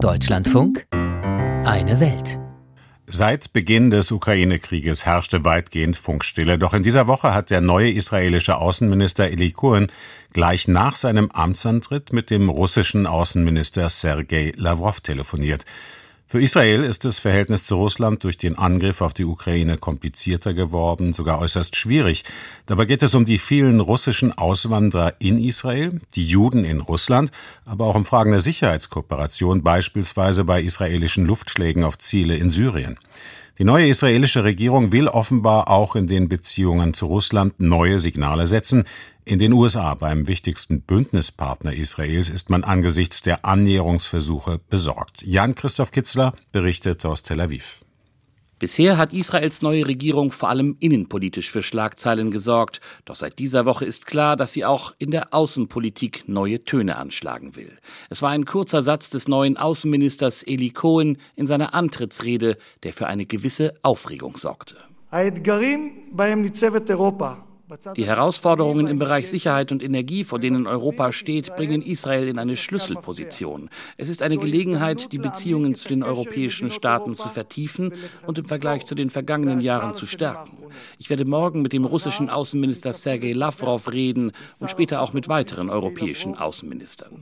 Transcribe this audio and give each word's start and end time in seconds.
Deutschlandfunk 0.00 0.86
Eine 0.92 1.98
Welt. 1.98 2.38
Seit 3.08 3.52
Beginn 3.52 3.90
des 3.90 4.12
Ukraine-Krieges 4.12 5.04
herrschte 5.04 5.44
weitgehend 5.44 5.96
Funkstille. 5.96 6.56
Doch 6.56 6.72
in 6.72 6.84
dieser 6.84 7.08
Woche 7.08 7.34
hat 7.34 7.50
der 7.50 7.60
neue 7.60 7.90
israelische 7.90 8.58
Außenminister 8.58 9.28
Eli 9.28 9.50
Cohen 9.50 9.88
gleich 10.32 10.68
nach 10.68 10.94
seinem 10.94 11.32
Amtsantritt 11.32 12.12
mit 12.12 12.30
dem 12.30 12.48
russischen 12.48 13.08
Außenminister 13.08 13.88
Sergei 13.88 14.52
Lavrov 14.54 15.00
telefoniert. 15.00 15.64
Für 16.30 16.42
Israel 16.42 16.84
ist 16.84 17.06
das 17.06 17.18
Verhältnis 17.18 17.64
zu 17.64 17.76
Russland 17.76 18.22
durch 18.22 18.36
den 18.36 18.58
Angriff 18.58 19.00
auf 19.00 19.14
die 19.14 19.24
Ukraine 19.24 19.78
komplizierter 19.78 20.52
geworden, 20.52 21.14
sogar 21.14 21.38
äußerst 21.38 21.74
schwierig. 21.74 22.22
Dabei 22.66 22.84
geht 22.84 23.02
es 23.02 23.14
um 23.14 23.24
die 23.24 23.38
vielen 23.38 23.80
russischen 23.80 24.36
Auswanderer 24.36 25.14
in 25.20 25.42
Israel, 25.42 26.02
die 26.16 26.26
Juden 26.26 26.66
in 26.66 26.80
Russland, 26.80 27.30
aber 27.64 27.86
auch 27.86 27.94
um 27.94 28.04
Fragen 28.04 28.32
der 28.32 28.40
Sicherheitskooperation, 28.40 29.62
beispielsweise 29.62 30.44
bei 30.44 30.60
israelischen 30.60 31.24
Luftschlägen 31.24 31.82
auf 31.82 31.96
Ziele 31.96 32.36
in 32.36 32.50
Syrien. 32.50 32.98
Die 33.58 33.64
neue 33.64 33.88
israelische 33.88 34.44
Regierung 34.44 34.92
will 34.92 35.08
offenbar 35.08 35.68
auch 35.68 35.96
in 35.96 36.06
den 36.06 36.28
Beziehungen 36.28 36.94
zu 36.94 37.06
Russland 37.06 37.58
neue 37.58 37.98
Signale 37.98 38.46
setzen. 38.46 38.84
In 39.24 39.40
den 39.40 39.52
USA, 39.52 39.94
beim 39.94 40.28
wichtigsten 40.28 40.80
Bündnispartner 40.82 41.72
Israels, 41.72 42.28
ist 42.28 42.50
man 42.50 42.62
angesichts 42.62 43.20
der 43.22 43.44
Annäherungsversuche 43.44 44.60
besorgt. 44.70 45.22
Jan-Christoph 45.22 45.90
Kitzler 45.90 46.34
berichtet 46.52 47.04
aus 47.04 47.22
Tel 47.22 47.40
Aviv. 47.40 47.80
Bisher 48.58 48.96
hat 48.96 49.12
Israels 49.12 49.62
neue 49.62 49.86
Regierung 49.86 50.32
vor 50.32 50.48
allem 50.48 50.76
innenpolitisch 50.80 51.50
für 51.50 51.62
Schlagzeilen 51.62 52.30
gesorgt. 52.30 52.80
Doch 53.04 53.14
seit 53.14 53.38
dieser 53.38 53.66
Woche 53.66 53.84
ist 53.84 54.06
klar, 54.06 54.36
dass 54.36 54.52
sie 54.52 54.64
auch 54.64 54.94
in 54.98 55.12
der 55.12 55.32
Außenpolitik 55.32 56.24
neue 56.26 56.64
Töne 56.64 56.96
anschlagen 56.96 57.54
will. 57.54 57.78
Es 58.10 58.20
war 58.20 58.30
ein 58.30 58.46
kurzer 58.46 58.82
Satz 58.82 59.10
des 59.10 59.28
neuen 59.28 59.56
Außenministers 59.56 60.42
Eli 60.42 60.70
Cohen 60.70 61.18
in 61.36 61.46
seiner 61.46 61.72
Antrittsrede, 61.72 62.58
der 62.82 62.92
für 62.92 63.06
eine 63.06 63.26
gewisse 63.26 63.74
Aufregung 63.82 64.36
sorgte. 64.36 64.76
Die 67.96 68.06
Herausforderungen 68.06 68.86
im 68.86 68.98
Bereich 68.98 69.28
Sicherheit 69.28 69.72
und 69.72 69.82
Energie, 69.82 70.24
vor 70.24 70.38
denen 70.38 70.66
Europa 70.66 71.12
steht, 71.12 71.54
bringen 71.56 71.82
Israel 71.82 72.28
in 72.28 72.38
eine 72.38 72.56
Schlüsselposition. 72.56 73.68
Es 73.96 74.08
ist 74.08 74.22
eine 74.22 74.38
Gelegenheit, 74.38 75.12
die 75.12 75.18
Beziehungen 75.18 75.74
zu 75.74 75.88
den 75.88 76.02
europäischen 76.02 76.70
Staaten 76.70 77.14
zu 77.14 77.28
vertiefen 77.28 77.92
und 78.26 78.38
im 78.38 78.44
Vergleich 78.46 78.86
zu 78.86 78.94
den 78.94 79.10
vergangenen 79.10 79.60
Jahren 79.60 79.94
zu 79.94 80.06
stärken. 80.06 80.56
Ich 80.98 81.10
werde 81.10 81.24
morgen 81.24 81.62
mit 81.62 81.72
dem 81.72 81.84
russischen 81.84 82.30
Außenminister 82.30 82.92
Sergei 82.92 83.32
Lavrov 83.32 83.92
reden 83.92 84.32
und 84.60 84.70
später 84.70 85.02
auch 85.02 85.12
mit 85.12 85.28
weiteren 85.28 85.68
europäischen 85.68 86.36
Außenministern. 86.36 87.20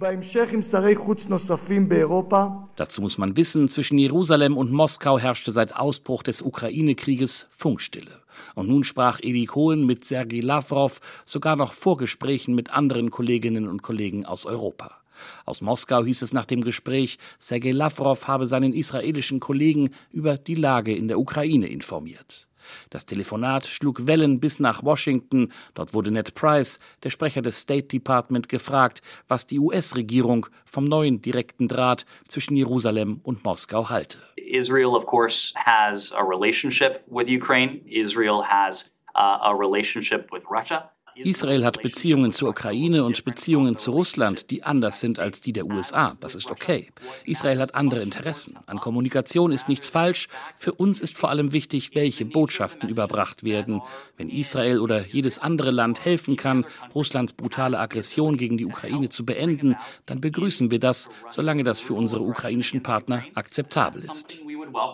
Dazu 2.77 3.00
muss 3.00 3.19
man 3.19 3.36
wissen, 3.36 3.69
zwischen 3.69 3.98
Jerusalem 3.98 4.56
und 4.56 4.72
Moskau 4.72 5.19
herrschte 5.19 5.50
seit 5.50 5.75
Ausbruch 5.77 6.22
des 6.22 6.42
Ukraine-Krieges 6.42 7.47
Funkstille. 7.50 8.25
Und 8.55 8.69
nun 8.69 8.84
sprach 8.84 9.20
Eli 9.20 9.47
Cohen 9.47 9.87
mit 9.87 10.05
Sergei 10.05 10.41
Lavrov 10.41 11.01
sogar 11.25 11.56
noch 11.56 11.73
vor 11.73 11.97
Gesprächen 11.97 12.55
mit 12.55 12.73
anderen 12.73 13.11
Kolleginnen 13.11 13.69
und 13.69 13.83
Kollegen 13.83 14.25
aus 14.27 14.47
Europa. 14.47 14.97
Aus 15.45 15.62
Moskau 15.62 16.05
hieß 16.05 16.23
es 16.23 16.33
nach 16.33 16.47
dem 16.47 16.62
Gespräch, 16.62 17.19
Sergei 17.39 17.70
Lavrov 17.70 18.27
habe 18.27 18.47
seinen 18.47 18.73
israelischen 18.73 19.41
Kollegen 19.41 19.91
über 20.12 20.37
die 20.37 20.55
Lage 20.55 20.95
in 20.95 21.09
der 21.09 21.19
Ukraine 21.19 21.69
informiert. 21.69 22.47
Das 22.91 23.06
Telefonat 23.06 23.67
schlug 23.67 24.06
Wellen 24.06 24.41
bis 24.41 24.61
nach 24.61 24.83
Washington. 24.83 25.53
Dort 25.75 25.95
wurde 25.95 26.11
Ned 26.11 26.34
Price, 26.34 26.78
der 27.03 27.11
Sprecher 27.11 27.42
des 27.42 27.61
State 27.61 27.89
Department, 27.89 28.48
gefragt, 28.48 29.03
was 29.28 29.47
die 29.47 29.59
US-Regierung 29.59 30.47
vom 30.64 30.84
neuen 30.84 31.20
direkten 31.20 31.69
Draht 31.69 32.06
zwischen 32.28 32.56
Jerusalem 32.56 33.20
und 33.22 33.44
Moskau 33.44 33.89
halte. 33.89 34.19
Israel, 34.37 34.94
of 34.94 35.06
course, 35.06 35.53
has 35.56 36.12
a 36.12 36.22
relationship 36.22 37.03
with 37.09 37.28
Ukraine. 37.28 37.81
Israel 37.87 38.42
has 38.42 38.91
uh, 39.14 39.39
a 39.42 39.55
relationship 39.55 40.31
with 40.33 40.43
Russia. 40.50 40.91
Israel 41.16 41.65
hat 41.65 41.82
Beziehungen 41.82 42.32
zur 42.32 42.50
Ukraine 42.50 43.04
und 43.04 43.25
Beziehungen 43.25 43.78
zu 43.78 43.91
Russland, 43.91 44.50
die 44.50 44.65
anders 44.65 45.00
sind 45.00 45.19
als 45.19 45.41
die 45.41 45.53
der 45.53 45.66
USA. 45.66 46.16
Das 46.21 46.34
ist 46.34 46.50
okay. 46.50 46.88
Israel 47.25 47.59
hat 47.59 47.75
andere 47.75 48.03
Interessen. 48.03 48.59
An 48.66 48.78
Kommunikation 48.78 49.53
ist 49.53 49.69
nichts 49.69 49.88
falsch. 49.88 50.28
Für 50.59 50.72
uns 50.72 51.00
ist 51.00 51.16
vor 51.16 51.31
allem 51.31 51.53
wichtig, 51.53 51.94
welche 51.94 52.25
Botschaften 52.25 52.88
überbracht 52.88 53.44
werden. 53.44 53.82
Wenn 54.16 54.28
Israel 54.28 54.81
oder 54.81 55.06
jedes 55.06 55.38
andere 55.38 55.71
Land 55.71 56.04
helfen 56.04 56.37
kann, 56.37 56.66
Russlands 56.94 57.33
brutale 57.33 57.78
Aggression 57.78 58.37
gegen 58.37 58.56
die 58.56 58.66
Ukraine 58.66 59.09
zu 59.09 59.25
beenden, 59.25 59.77
dann 60.04 60.21
begrüßen 60.21 60.71
wir 60.71 60.81
das, 60.81 61.09
solange 61.31 61.65
das 61.65 61.81
für 61.81 61.94
unsere 61.94 62.22
ukrainischen 62.22 62.83
Partner 62.83 63.25
akzeptabel 63.34 64.03
ist 64.03 64.38
uh. 64.75 64.93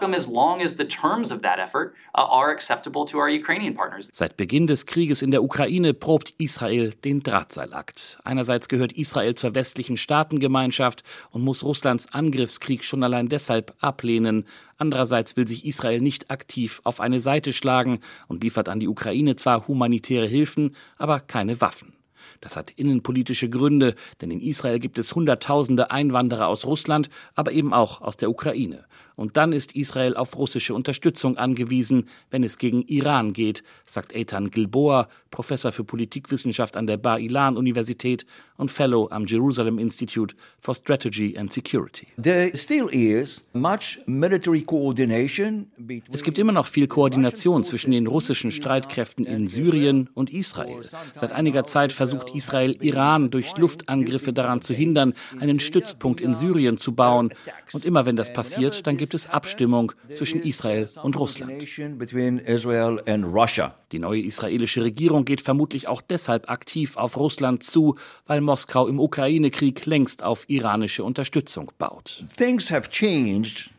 Seit 4.12 4.36
Beginn 4.36 4.66
des 4.66 4.86
Krieges 4.86 5.22
in 5.22 5.30
der 5.30 5.42
Ukraine 5.42 5.94
probt 5.94 6.34
Israel 6.38 6.92
den 7.04 7.22
Drahtseilakt. 7.22 8.18
Einerseits 8.24 8.68
gehört 8.68 8.92
Israel 8.92 9.34
zur 9.34 9.54
westlichen 9.54 9.96
Staatengemeinschaft 9.96 11.02
und 11.30 11.42
muss 11.42 11.64
Russlands 11.64 12.12
Angriffskrieg 12.12 12.84
schon 12.84 13.02
allein 13.02 13.28
deshalb 13.28 13.74
ablehnen. 13.80 14.46
Andererseits 14.78 15.36
will 15.36 15.46
sich 15.46 15.64
Israel 15.64 16.00
nicht 16.00 16.30
aktiv 16.30 16.80
auf 16.84 17.00
eine 17.00 17.20
Seite 17.20 17.52
schlagen 17.52 18.00
und 18.28 18.42
liefert 18.42 18.68
an 18.68 18.80
die 18.80 18.88
Ukraine 18.88 19.36
zwar 19.36 19.68
humanitäre 19.68 20.26
Hilfen, 20.26 20.74
aber 20.98 21.20
keine 21.20 21.60
Waffen. 21.60 21.94
Das 22.40 22.56
hat 22.56 22.70
innenpolitische 22.70 23.48
Gründe, 23.48 23.94
denn 24.20 24.30
in 24.30 24.40
Israel 24.40 24.78
gibt 24.78 24.98
es 24.98 25.14
Hunderttausende 25.14 25.90
Einwanderer 25.90 26.48
aus 26.48 26.66
Russland, 26.66 27.10
aber 27.34 27.52
eben 27.52 27.72
auch 27.72 28.00
aus 28.00 28.16
der 28.16 28.30
Ukraine. 28.30 28.84
Und 29.14 29.36
dann 29.36 29.52
ist 29.52 29.76
Israel 29.76 30.16
auf 30.16 30.36
russische 30.36 30.74
Unterstützung 30.74 31.36
angewiesen, 31.36 32.08
wenn 32.30 32.44
es 32.44 32.58
gegen 32.58 32.82
Iran 32.82 33.32
geht, 33.32 33.62
sagt 33.84 34.14
Eitan 34.14 34.50
Gilboa, 34.50 35.08
Professor 35.30 35.70
für 35.72 35.84
Politikwissenschaft 35.84 36.76
an 36.76 36.86
der 36.86 36.96
Bar-Ilan-Universität 36.96 38.26
und 38.62 38.70
Fellow 38.70 39.08
am 39.10 39.26
Jerusalem 39.26 39.78
Institute 39.78 40.34
for 40.58 40.74
Strategy 40.74 41.36
and 41.36 41.52
Security. 41.52 42.06
Es 46.12 46.22
gibt 46.22 46.38
immer 46.38 46.52
noch 46.52 46.66
viel 46.66 46.86
Koordination 46.86 47.64
zwischen 47.64 47.90
den 47.90 48.06
russischen 48.06 48.52
Streitkräften 48.52 49.26
in 49.26 49.48
Syrien 49.48 50.08
und 50.14 50.30
Israel. 50.32 50.80
Seit 51.14 51.32
einiger 51.32 51.64
Zeit 51.64 51.92
versucht 51.92 52.34
Israel, 52.34 52.76
Iran 52.80 53.30
durch 53.30 53.56
Luftangriffe 53.58 54.32
daran 54.32 54.62
zu 54.62 54.72
hindern, 54.72 55.12
einen 55.40 55.60
Stützpunkt 55.60 56.20
in 56.20 56.34
Syrien 56.34 56.78
zu 56.78 56.92
bauen. 56.94 57.34
Und 57.72 57.84
immer 57.84 58.06
wenn 58.06 58.16
das 58.16 58.32
passiert, 58.32 58.86
dann 58.86 58.96
gibt 58.96 59.14
es 59.14 59.28
Abstimmung 59.28 59.92
zwischen 60.14 60.40
Israel 60.42 60.88
und 61.02 61.16
Russland. 61.16 61.52
Die 63.92 63.98
neue 63.98 64.22
israelische 64.22 64.82
Regierung 64.82 65.24
geht 65.24 65.40
vermutlich 65.40 65.88
auch 65.88 66.00
deshalb 66.00 66.48
aktiv 66.48 66.96
auf 66.96 67.16
Russland 67.16 67.62
zu, 67.62 67.96
weil 68.26 68.40
Moskau 68.52 68.86
im 68.86 69.00
Ukraine-Krieg 69.00 69.86
längst 69.86 70.22
auf 70.22 70.44
iranische 70.46 71.04
Unterstützung 71.04 71.72
baut. 71.78 72.22
Things 72.36 72.70
have 72.70 72.90
changed 72.90 73.70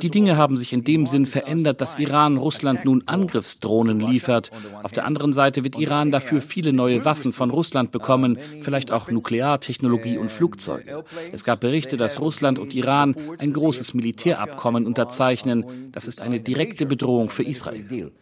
die 0.00 0.10
Dinge 0.10 0.36
haben 0.36 0.56
sich 0.56 0.72
in 0.72 0.84
dem 0.84 1.06
Sinn 1.06 1.26
verändert, 1.26 1.80
dass 1.80 1.98
Iran 1.98 2.36
Russland 2.36 2.84
nun 2.84 3.02
Angriffsdrohnen 3.04 4.00
liefert. 4.00 4.52
Auf 4.82 4.92
der 4.92 5.04
anderen 5.04 5.32
Seite 5.32 5.64
wird 5.64 5.76
Iran 5.76 6.10
dafür 6.12 6.40
viele 6.40 6.72
neue 6.72 7.04
Waffen 7.04 7.32
von 7.32 7.50
Russland 7.50 7.90
bekommen, 7.90 8.38
vielleicht 8.60 8.92
auch 8.92 9.10
Nukleartechnologie 9.10 10.16
und 10.16 10.30
Flugzeuge. 10.30 11.04
Es 11.32 11.44
gab 11.44 11.60
Berichte, 11.60 11.96
dass 11.96 12.20
Russland 12.20 12.58
und 12.58 12.72
Iran 12.74 13.16
ein 13.38 13.52
großes 13.52 13.94
Militärabkommen 13.94 14.86
unterzeichnen. 14.86 15.90
Das 15.92 16.06
ist 16.06 16.22
eine 16.22 16.40
direkte 16.40 16.86
Bedrohung 16.86 17.30
für 17.30 17.42
Israel. 17.42 18.12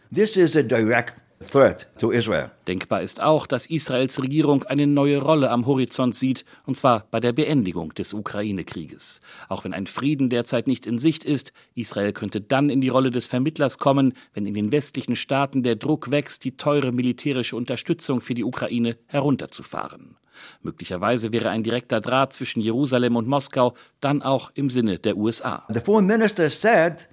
Denkbar 2.67 3.01
ist 3.01 3.21
auch, 3.21 3.47
dass 3.47 3.65
Israels 3.65 4.21
Regierung 4.21 4.65
eine 4.65 4.87
neue 4.87 5.19
Rolle 5.19 5.51
am 5.51 5.65
Horizont 5.65 6.13
sieht, 6.13 6.43
und 6.65 6.75
zwar 6.75 7.05
bei 7.11 7.21
der 7.21 7.31
Beendigung 7.31 7.93
des 7.93 8.13
Ukraine-Krieges. 8.13 9.21
Auch 9.47 9.63
wenn 9.63 9.73
ein 9.73 9.87
Frieden 9.87 10.29
derzeit 10.29 10.67
nicht 10.67 10.85
in 10.85 10.99
Sicht 10.99 11.23
ist, 11.23 11.53
Israel 11.75 12.11
könnte 12.11 12.41
dann 12.41 12.69
in 12.69 12.81
die 12.81 12.89
Rolle 12.89 13.09
des 13.09 13.27
Vermittlers 13.27 13.77
kommen, 13.77 14.13
wenn 14.33 14.45
in 14.45 14.53
den 14.53 14.73
westlichen 14.73 15.15
Staaten 15.15 15.63
der 15.63 15.77
Druck 15.77 16.11
wächst, 16.11 16.43
die 16.43 16.57
teure 16.57 16.91
militärische 16.91 17.55
Unterstützung 17.55 18.19
für 18.19 18.33
die 18.33 18.43
Ukraine 18.43 18.97
herunterzufahren. 19.07 20.17
Möglicherweise 20.61 21.31
wäre 21.31 21.49
ein 21.49 21.63
direkter 21.63 22.01
Draht 22.01 22.33
zwischen 22.33 22.61
Jerusalem 22.61 23.15
und 23.15 23.27
Moskau 23.27 23.75
dann 24.01 24.21
auch 24.21 24.51
im 24.55 24.69
Sinne 24.69 24.99
der 24.99 25.15
USA. 25.15 25.65
The 25.69 25.79
foreign 25.79 26.05
minister 26.05 26.49
said 26.49 27.07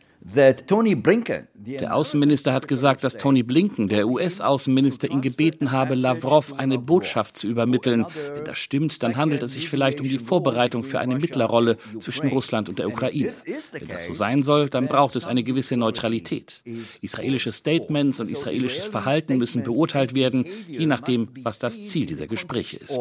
der 1.55 1.94
Außenminister 1.94 2.52
hat 2.52 2.67
gesagt, 2.67 3.05
dass 3.05 3.17
Tony 3.17 3.43
Blinken, 3.43 3.88
der 3.88 4.08
US-Außenminister, 4.08 5.11
ihn 5.11 5.20
gebeten 5.20 5.70
habe, 5.70 5.94
Lavrov 5.94 6.52
eine 6.55 6.78
Botschaft 6.78 7.37
zu 7.37 7.46
übermitteln. 7.46 8.05
Wenn 8.34 8.44
das 8.44 8.58
stimmt, 8.58 9.02
dann 9.02 9.17
handelt 9.17 9.43
es 9.43 9.55
sich 9.55 9.69
vielleicht 9.69 10.00
um 10.00 10.08
die 10.08 10.19
Vorbereitung 10.19 10.82
für 10.82 10.99
eine 10.99 11.17
Mittlerrolle 11.17 11.76
zwischen 12.00 12.28
Russland 12.28 12.69
und 12.69 12.78
der 12.78 12.88
Ukraine. 12.88 13.31
Wenn 13.73 13.88
das 13.88 14.05
so 14.05 14.12
sein 14.12 14.43
soll, 14.43 14.69
dann 14.69 14.88
braucht 14.88 15.17
es 15.17 15.26
eine 15.26 15.44
gewisse 15.44 15.76
Neutralität. 15.76 16.62
Israelische 17.00 17.52
Statements 17.52 18.19
und 18.19 18.31
israelisches 18.31 18.87
Verhalten 18.87 19.38
müssen 19.38 19.62
beurteilt 19.62 20.14
werden, 20.14 20.44
je 20.69 20.87
nachdem, 20.87 21.28
was 21.43 21.58
das 21.58 21.88
Ziel 21.88 22.06
dieser 22.06 22.26
Gespräche 22.26 22.78
ist. 22.78 22.99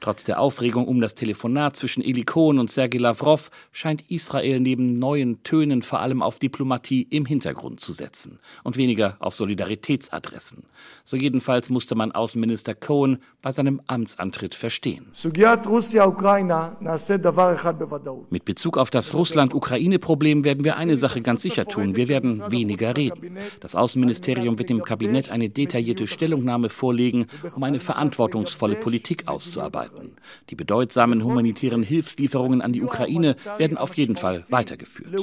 Trotz 0.00 0.24
der 0.24 0.40
Aufregung 0.40 0.88
um 0.88 0.98
das 1.02 1.14
Telefonat 1.14 1.76
zwischen 1.76 2.02
Eli 2.02 2.24
Cohen 2.24 2.58
und 2.58 2.70
Sergei 2.70 2.96
Lavrov 2.96 3.50
scheint 3.70 4.10
Israel 4.10 4.60
neben 4.60 4.94
neuen 4.94 5.42
Tönen 5.42 5.82
vor 5.82 6.00
allem 6.00 6.22
auf 6.22 6.38
Diplomatie 6.38 7.06
im 7.10 7.26
Hintergrund 7.26 7.80
zu 7.80 7.92
setzen 7.92 8.38
und 8.64 8.78
weniger 8.78 9.18
auf 9.18 9.34
Solidaritätsadressen. 9.34 10.64
So 11.04 11.18
jedenfalls 11.18 11.68
musste 11.68 11.94
man 11.94 12.12
Außenminister 12.12 12.74
Cohen 12.74 13.18
bei 13.42 13.52
seinem 13.52 13.82
Amtsantritt 13.88 14.54
verstehen. 14.54 15.04
Mit 18.30 18.44
Bezug 18.46 18.78
auf 18.78 18.88
das 18.88 19.14
Russland-Ukraine-Problem 19.14 20.44
werden 20.44 20.64
wir 20.64 20.76
eine 20.78 20.96
Sache 20.96 21.20
ganz 21.20 21.42
sicher 21.42 21.66
tun. 21.66 21.94
Wir 21.94 22.08
werden 22.08 22.50
weniger 22.50 22.96
reden. 22.96 23.36
Das 23.60 23.74
Außenministerium 23.74 24.58
wird 24.58 24.70
dem 24.70 24.82
Kabinett 24.82 25.30
eine 25.30 25.50
detaillierte 25.50 26.06
Stellungnahme 26.06 26.70
vorlegen, 26.70 27.26
um 27.54 27.62
eine 27.64 27.78
verantwortungsvolle 27.78 28.61
Politik 28.76 29.28
auszuarbeiten. 29.28 30.16
Die 30.50 30.54
bedeutsamen 30.54 31.24
humanitären 31.24 31.82
Hilfslieferungen 31.82 32.62
an 32.62 32.72
die 32.72 32.82
Ukraine 32.82 33.36
werden 33.58 33.76
auf 33.76 33.94
jeden 33.96 34.16
Fall 34.16 34.44
weitergeführt. 34.48 35.14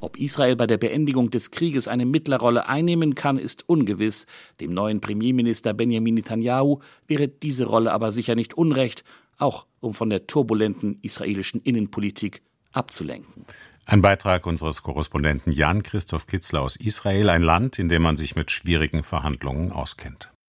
Ob 0.00 0.18
Israel 0.18 0.56
bei 0.56 0.66
der 0.66 0.78
Beendigung 0.78 1.30
des 1.30 1.52
Krieges 1.52 1.86
eine 1.86 2.06
Mittlerrolle 2.06 2.68
einnehmen 2.68 3.14
kann, 3.14 3.38
ist 3.38 3.68
ungewiss. 3.68 4.26
Dem 4.60 4.74
neuen 4.74 5.00
Premierminister 5.00 5.74
Benjamin 5.74 6.16
Netanyahu 6.16 6.80
wäre 7.06 7.28
diese 7.28 7.66
Rolle 7.66 7.92
aber 7.92 8.10
sicher 8.10 8.34
nicht 8.34 8.54
unrecht, 8.54 9.04
auch 9.38 9.66
um 9.78 9.94
von 9.94 10.10
der 10.10 10.26
turbulenten 10.26 10.98
israelischen 11.02 11.60
Innenpolitik 11.62 12.42
abzulenken. 12.72 13.46
Ein 13.86 14.00
Beitrag 14.00 14.46
unseres 14.46 14.82
Korrespondenten 14.82 15.52
Jan 15.52 15.84
Christoph 15.84 16.26
Kitzler 16.26 16.62
aus 16.62 16.74
Israel, 16.74 17.30
ein 17.30 17.42
Land, 17.42 17.78
in 17.78 17.88
dem 17.88 18.02
man 18.02 18.16
sich 18.16 18.34
mit 18.34 18.50
schwierigen 18.50 19.04
Verhandlungen 19.04 19.70
auskennt. 19.70 20.32